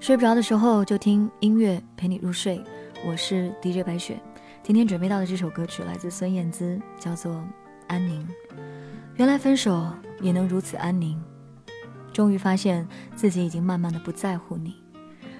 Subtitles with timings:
[0.00, 2.62] 睡不着的时候就听音乐陪你入睡，
[3.04, 4.18] 我是 DJ 白雪。
[4.62, 7.34] 今天准备到的这首歌曲来自孙燕姿，叫做
[7.88, 8.24] 《安宁》。
[9.16, 11.20] 原来分手也能如此安宁，
[12.12, 14.76] 终于发现自己已经慢慢的不在乎你。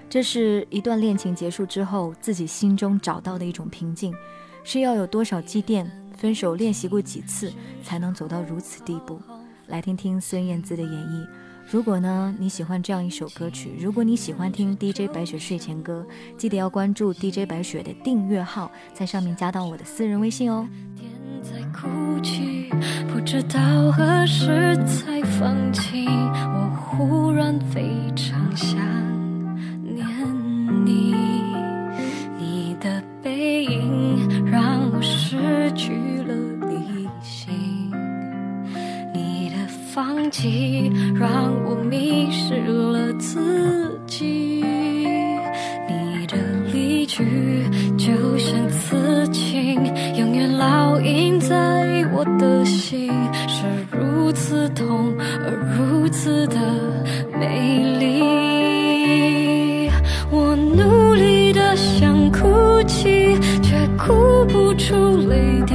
[0.09, 4.13] 这是一段恋情结束之后自己心中找到的一种平静。
[4.65, 5.89] 是要有多少积淀？
[6.17, 7.49] 分手练习过几次
[7.81, 9.21] 才能走到如此地步？
[9.67, 11.25] 来听听孙燕姿的演绎。
[11.71, 16.03] 如果呢你喜欢这样一首歌曲，如果你喜欢听 DJ 白雪睡前歌，
[16.35, 20.67] 记得要关注 DJ 白雪的订阅号，在上面加到我的私人微信哦。
[21.43, 21.87] 在哭
[22.21, 22.69] 泣，
[23.13, 26.07] 不知道何时才放晴。
[26.09, 28.79] 我忽然非常想
[40.31, 44.63] 起让我迷失了自己，
[45.87, 46.37] 你的
[46.71, 47.23] 离去
[47.97, 49.83] 就像刺青，
[50.15, 53.09] 永远烙印在我的心，
[53.47, 56.57] 是如此痛而如此的
[57.39, 58.19] 美丽。
[60.31, 65.73] 我努力的想哭泣，却哭不出泪滴，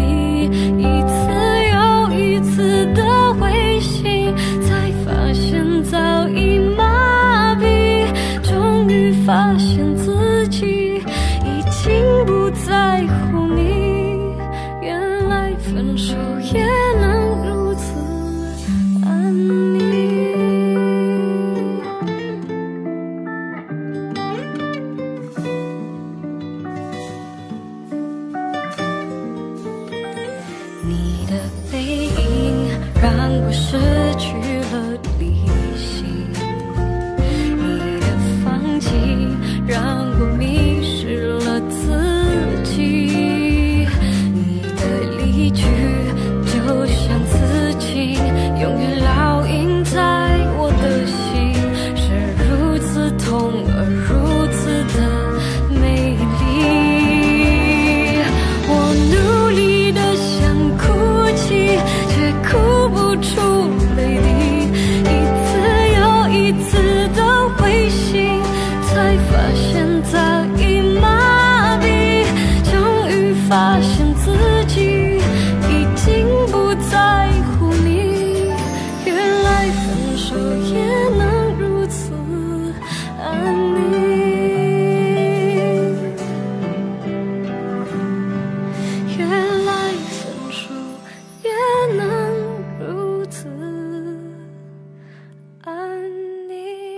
[30.87, 31.33] 你的
[31.73, 32.69] 背影
[33.01, 33.79] 让我失
[34.19, 34.54] 去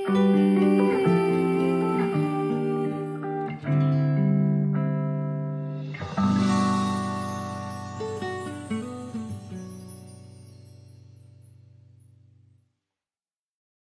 [0.07, 0.66] 如此安宁。